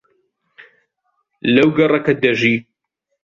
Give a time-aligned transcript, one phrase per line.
[1.53, 2.55] لەو گەڕەکە دەژی.